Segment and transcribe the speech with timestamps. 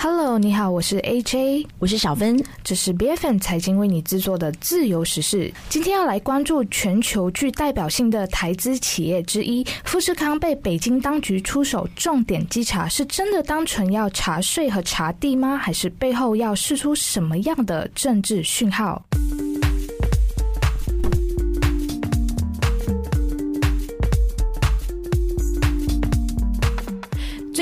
[0.00, 5.52] Hello，你好，我是 AJ，我是小芬，这是 BFN 财经为你制作的自由时事。
[5.68, 15.56] 今天要来关注全球具代表性的台资企业之一富士康被北京当局出手重点稽查，是真的单纯要查税和查地吗？
[15.56, 19.04] 还是背后要释出什么样的政治讯号？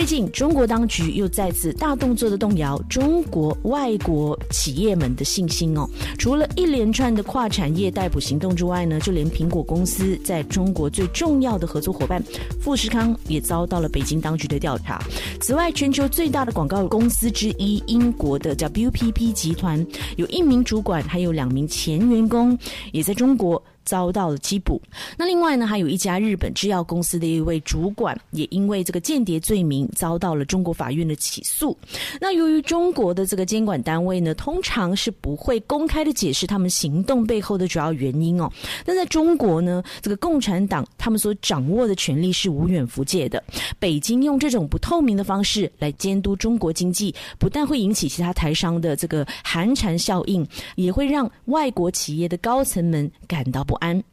[0.07, 5.85] 近，中国当局又再次大动作的动摇中国外国企业们的信心哦。
[6.17, 12.23] 除了一连串的跨产业逮捕行动之外呢，就连苹果公司在中国最重要的合作伙伴
[12.61, 15.03] 富士康也遭到了北京当局的调查。
[15.41, 19.85] 此外，全球最大的广告公司之一英国的叫 WPP 集团，
[20.17, 22.57] 有一名主管还有两名前员工
[22.93, 23.61] 也在中国。
[23.87, 24.83] 遭到了缉捕。
[25.17, 31.75] 那另外呢，还有一家日本制药公司的一位主管，也因为这个间谍罪名遭到了中国法院的起诉。
[32.21, 38.51] 那由于中国的这个监管单位呢，通常是不会公开的解释他们行动背后的主要原因哦。
[38.85, 43.43] 那在中国呢，这个共产党他们所掌握的权力是无远弗届的。
[43.79, 53.76] 北京用这种不透明的方式来监督中国经济，不但会引起其他台商的这个寒蝉效应，也会让外国企业的高层们感到不。
[53.81, 54.05] 安。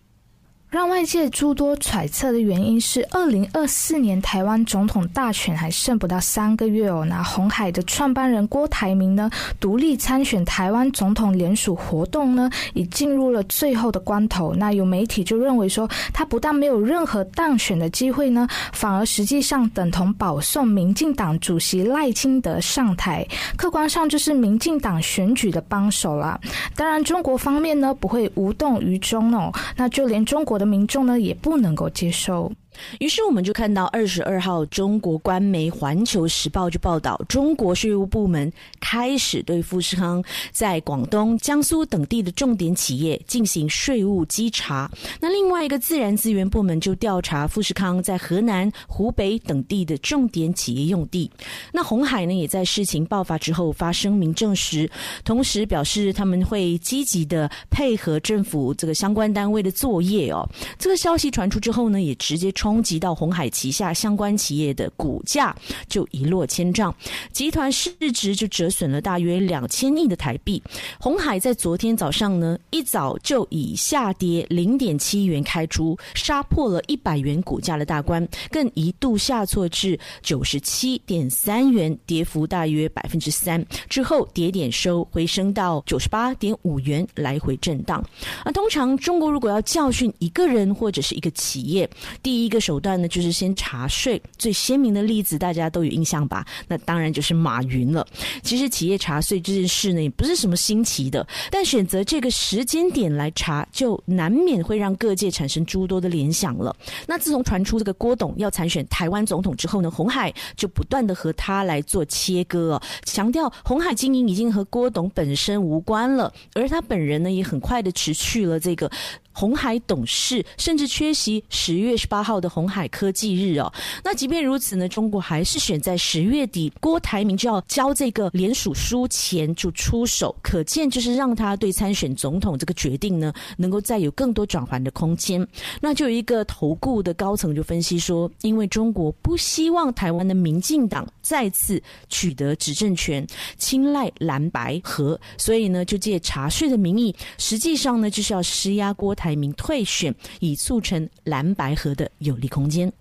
[0.73, 7.05] 让外界诸多揣测的原因是，二零二四年台湾总统大选还剩不到三个月哦。
[7.07, 9.29] 那红海的创办人郭台铭呢，
[9.59, 14.55] 独立参选台湾总统联署活动呢，已进入了最后的关头。
[14.55, 23.23] 那有媒体就认为说，他不但没有任何当选的机会呢，反而实际上等同保送民进党主席赖清德上台，
[23.55, 26.39] 客观上就是民进党选举的帮手啦。
[26.75, 29.53] 当然，中国方面呢不会无动于衷哦。
[29.75, 30.62] 那就连中国的。
[30.65, 32.51] 民众呢也不能够接受。
[32.99, 44.89] 于是我们就看到二十二号，中国官媒《环球时报》就报道，中国税务部门开始对富士康在广东、江苏等地的重点企业进行税务稽查。
[45.19, 51.29] 那另外一个自然资源部门就调查富士康在河南、湖北等地的重点企业用地。
[51.73, 54.89] 那红海呢，也在事情爆发之后发声明证实，
[55.25, 60.47] 同时表示他们会积极的配合政府这个相关单位的作业哦。
[60.77, 62.53] 这个消息传出之后呢，也直接。
[62.63, 65.53] 冲击到红海旗下相关企业的股价
[65.89, 66.95] 就一落千丈，
[67.33, 70.63] 集团市值就折损了大约两千亿的台币。
[70.97, 83.61] 红海在昨天早上呢，一早就以下跌零点七元开出，杀破了一百元股价的大关，更一度下挫至九十七点三元，跌幅大约百分之三。
[83.89, 88.01] 之后跌点收，回升到九十八点五元，来回震荡。
[88.45, 91.89] 啊，通常中国如果要教训一个人或者是一个企业，
[92.21, 92.52] 第一。
[92.53, 94.21] 一个手段呢，就是先查税。
[94.37, 96.45] 最鲜明的例子，大家都有印象吧？
[96.67, 98.05] 那当然就是马云了。
[98.43, 106.75] 其实企业查税这件事呢，也不是什么新奇的，但选择这个时间点来查，就难免会让各界产生诸多的联想了。
[107.07, 118.91] 那自从传出这个郭董要参选台湾总统之后呢，红海就不断的和他来做切割，强调红海经营已经和郭董本身无关了，而他本人呢，也很快的辞去了这个。
[119.33, 123.73] 红海董事甚至缺席十月十八号的红海科技日哦。
[124.03, 135.45] 那即便如此呢，中国还是选在十月底，郭台铭就要交这个联署书前就出手，可见就是让他对参选总统这个决定呢，能够再有更多转圜的空间。
[135.81, 143.25] 那就有一个投顾的高层就分析说，因为中国不希望台湾的民进党再次取得执政权，
[143.57, 149.22] 青睐蓝白合，所以呢，就借查税的名义，实际上呢，就是要施压郭台。
[149.23, 152.91] 排名退选，以促成蓝白河的有利空间。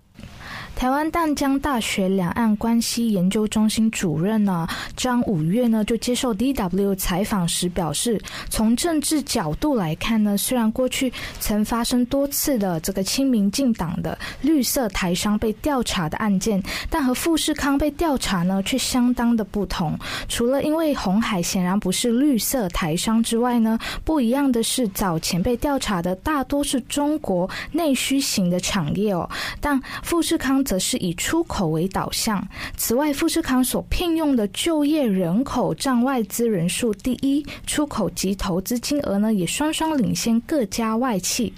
[0.75, 4.67] 台湾淡江大学两岸关系研究中心主任呢
[4.97, 19.97] 张五月呢就接受 DW 采访时表示，从政治角度来看呢，虽然过去曾发生多次的这个亲民进党的绿色台商被调查的案件，但和富士康被调查呢却相当的不同。
[20.27, 29.29] 除了因为红海显然不是绿色台商之外呢，不一样的是早前被调查的大多是中国内需型的产业哦，
[29.61, 30.61] 但富士康。
[30.63, 32.45] 则是以出口为导向。
[32.75, 41.53] 此外，富士康所聘用的就业人口占外资人数第一，出口及投资金额呢也双双领先各家外企。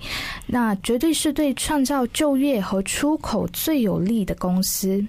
[0.46, 5.06] 那绝对是对创造就业和出口最有利的公司。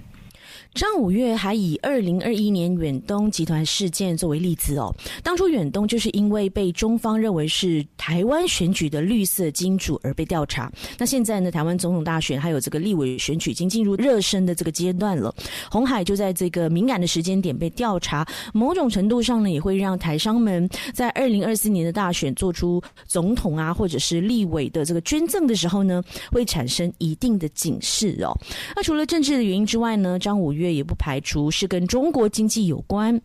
[0.76, 10.70] 张五岳还以二零二一年远东集团事件作为例子哦，当初远东就是因为被中方认为是台湾选举的绿色金主而被调查。
[10.98, 15.34] 那现在呢，台湾总统大选还有这个立委选举已经进入热身的这个阶段了，
[15.70, 28.36] 红海就在这个敏感的时间点被调查，某种程度上呢，也会让台商们在二零二四年的大选做出总统啊或者是立委的这个捐赠的时候呢，会产生一定的警示哦。
[28.76, 30.65] 那除了政治的原因之外呢，张五岳。
[30.72, 33.20] 也不排除是跟中国经济有关。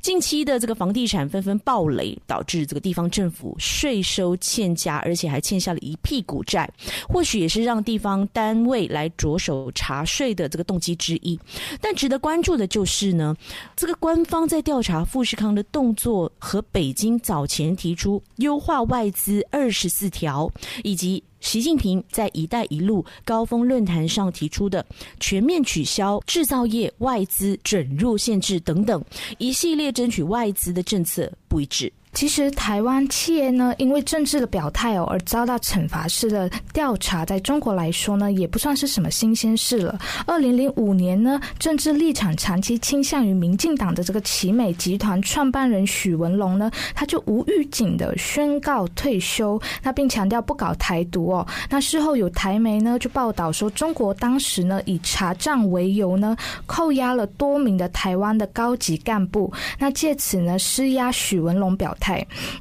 [0.00, 6.70] 近期的这个房地产纷纷暴雷，导致这个地方政府税收欠佳，而且还欠下了一屁股债，
[7.08, 11.38] 或许也是让地方单位来着手查税的这个动机之一。
[11.80, 13.36] 但值得关注的就是呢，
[13.74, 20.50] 这个官方在调查富士康的动作和北京早前提出优化外资二十四条，
[20.82, 21.22] 以及。
[21.40, 24.84] 习近平在“一带一路”高峰论坛上提出的
[25.20, 29.04] 全面取消制造业外资准入限制等等
[29.38, 31.92] 一系列争取外资的政策不一致。
[32.16, 39.98] 其实，台湾企业呢，因为政治的表态哦，而遭到惩罚式的调查，在中国来说呢，也不算是什么新鲜事了。
[40.26, 51.46] 二零零五年呢，政治立场长期倾向于民进党的这个奇美集团创办人许文龙呢，他就无预警的宣告退休，那并强调不搞台独哦。
[51.68, 56.34] 那事后有台媒呢就报道说，中国当时呢以查账为由呢，
[56.64, 62.05] 扣押了多名的台湾的高级干部，那借此呢施压许文龙表态。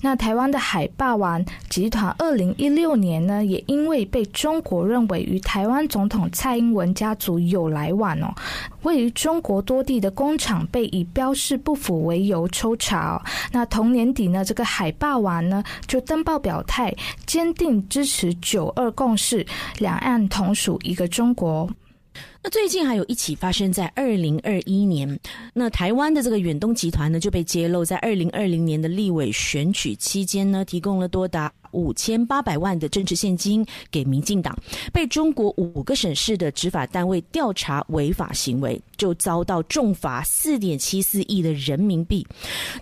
[0.02, 8.34] 那台湾的海霸王集团，二零一六年呢，也因为被中国认为与台湾总统蔡英文家族有来往哦，
[8.84, 13.22] 位于中国多地的工厂被以标示不符为由抽查。
[13.52, 16.94] 那同年底呢，这个海霸王呢就登报表态，
[17.26, 19.46] 坚定支持九二共识，
[19.80, 21.70] 两岸同属一个中国。
[22.44, 25.20] 那最近还有一起发生在二零二一年，
[25.54, 34.56] 那台湾的这个远东集团呢就被揭露，在二零二零年的立委选举期间呢，提供了多达五千八百万的政治现金给民进党，
[34.94, 42.26] 被中国五个省市的执法单位调查违法行为，就遭到重罚四点七四亿的人民币。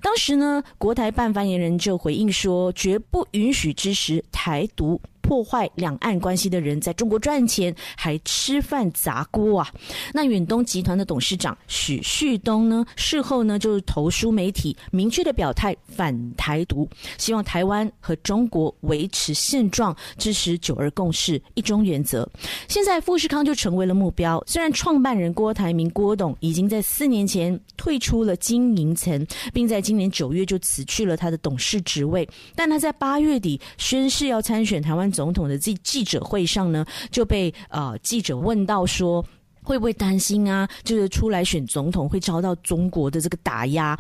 [0.02, 5.00] 当时呢，国台办发言人就回应说，绝不允许支持台独。
[5.34, 9.68] 破坏两岸关系的人在中国赚钱，还吃饭砸锅啊！
[10.14, 12.86] 那远东集团的董事长许旭东呢？
[12.96, 16.88] 事后呢，就投书媒体，明确的表态反台独，
[17.18, 22.30] 希望台湾和中国维持现状，支持九二共识、一中原则。
[22.68, 24.40] 现在富士康就成为了目标。
[24.46, 35.12] 虽然创办人郭台铭郭董已经在四年前退出了经营层，并在今年九月就辞去了他的董事职位，但他在八月底宣誓要参选台湾。
[35.14, 39.26] 总总统的记记者会上呢，就被呃记者问到说，
[39.64, 40.68] 会不会担心啊？
[40.84, 43.98] 就是出来选总统会遭到中国的这个打压？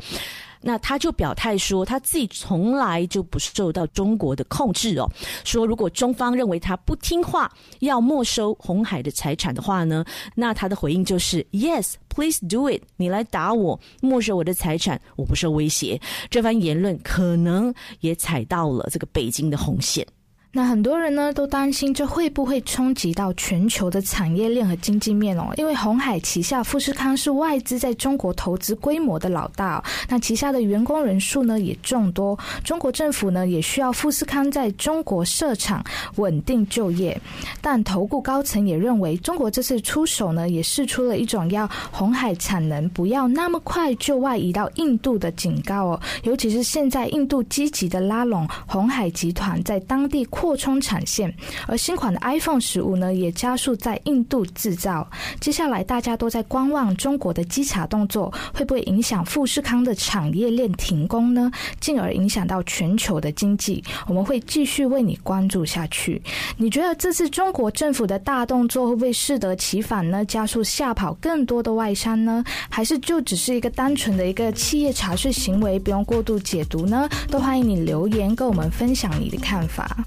[0.66, 5.10] 那他就表态说，他自己从来就不受到中国的控制哦。
[5.44, 10.06] 说如果中方认为他不听话，要没收红海的财产的话呢，
[10.36, 12.82] 那他的回应就是 Yes, please do it。
[12.96, 16.00] 你来打我，没收我的财产，我不受威胁。
[16.30, 20.08] 这番言论可能也踩到了这个北京的红线。
[20.56, 25.52] 那很多人呢都担心这会不会冲击到全球的产业链和经济面哦？
[25.58, 32.38] 因为红海旗下富士康是外资在中国投资规模的老大，那旗下的员工人数呢也众多。
[32.64, 35.84] 中国政府呢也需要富士康在中国设厂
[36.18, 37.20] 稳定就业，
[37.60, 46.00] 但投顾高层也认为，中国这次出手呢也试出了一种要红海产能不要那么快就外移到印度的警告哦。
[46.22, 50.24] 尤其是现在印度积极的拉拢红海集团在当地。
[50.44, 51.34] 扩充产线，
[51.68, 55.10] 而新款的 iPhone 十五呢，也加速在印度制造。
[55.40, 61.50] 接下来大家都在观望中国的稽查动作，会不会影响富士康的产业链停工呢？
[61.80, 63.82] 进而影响到全球的经济？
[64.06, 66.22] 我们会继续为你关注下去。
[66.58, 70.26] 你觉得这次中国政府的大动作会不会适得其反呢？
[70.26, 72.44] 加速吓跑更多的外商呢？
[72.70, 77.08] 还是就只是一个单纯的一个企业查税行为，不用过度解读呢？
[77.30, 80.06] 都欢迎你留言跟我们分享你的看法。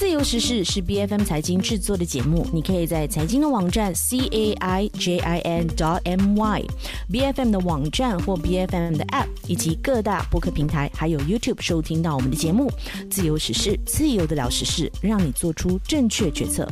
[0.00, 6.64] 自由时事是 B F M 财经制作的节目，你可以在财经的网站 c a i j i n dot m y
[7.12, 12.72] B F M 的网站或 B F M 的 App 以及各大播客平台，还有 YouTube 收听到我们的节目。
[13.10, 16.66] 自由时事，自由的聊时事，让你做出正确决策。